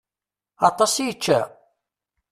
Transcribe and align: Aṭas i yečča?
Aṭas 0.69 0.93
i 0.97 1.03
yečča? 1.07 1.39